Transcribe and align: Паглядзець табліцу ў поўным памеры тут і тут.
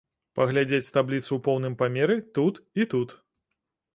Паглядзець 0.37 0.93
табліцу 0.95 1.27
ў 1.35 1.39
поўным 1.47 1.75
памеры 1.81 2.17
тут 2.37 2.55
і 2.81 2.89
тут. 2.95 3.09